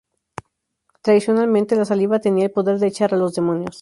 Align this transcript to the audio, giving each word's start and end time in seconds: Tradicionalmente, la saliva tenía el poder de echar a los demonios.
Tradicionalmente, 1.03 1.75
la 1.75 1.85
saliva 1.85 2.17
tenía 2.17 2.45
el 2.45 2.51
poder 2.51 2.79
de 2.79 2.87
echar 2.87 3.13
a 3.13 3.17
los 3.17 3.35
demonios. 3.35 3.69